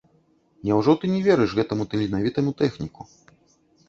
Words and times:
Няўжо 0.69 0.95
ты 1.03 1.09
не 1.11 1.19
верыш 1.27 1.53
гэтаму 1.59 1.85
таленавітаму 1.91 2.55
тэхніку? 2.63 3.07